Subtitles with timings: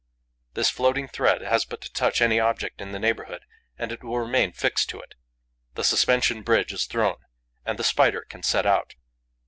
[0.55, 3.45] This floating thread has but to touch any object in the neighbourhood
[3.77, 5.13] and it will remain fixed to it.
[5.75, 7.17] The suspension bridge is thrown;
[7.67, 8.95] and the Spider can set out.